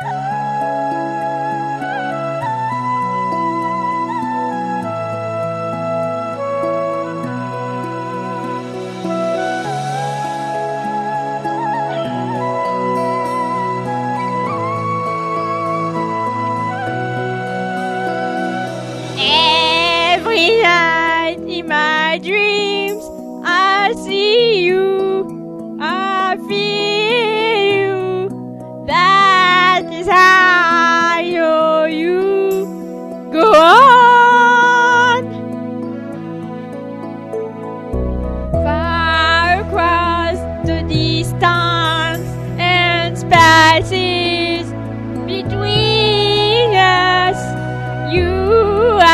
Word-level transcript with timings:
Every 0.00 0.12
night 20.62 21.38
in 21.48 21.66
my 21.66 22.20
dreams, 22.22 23.02
I 23.44 23.94
see 24.04 24.27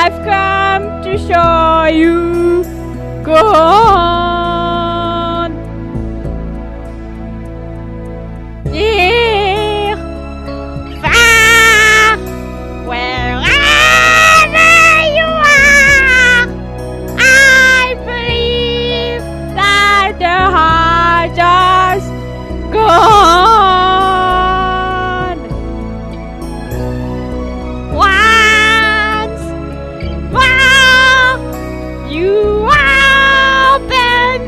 have 0.04 0.22
come 0.22 1.02
to 1.02 1.16
show 1.16 1.84
you. 1.86 2.62
Go. 3.24 4.33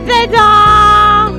The 0.06 0.26
door, 0.30 1.34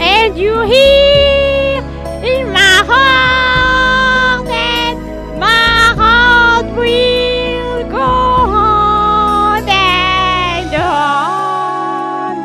and 0.00 0.38
you 0.38 0.60
hear 0.60 1.82
in 2.22 2.52
my 2.52 2.82
heart 2.86 4.46
that 4.46 4.94
my 5.38 5.94
heart 6.00 6.66
will 6.76 7.82
go 7.90 7.98
on 7.98 9.68
and 9.68 10.74
on. 10.74 12.36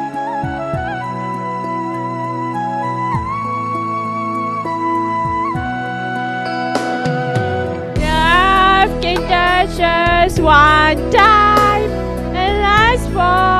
Love 8.02 9.02
can 9.04 9.18
touch 9.28 9.80
us 9.80 10.40
one 10.40 11.12
time 11.12 11.92
and 12.34 12.54
last 12.62 13.08
for 13.10 13.59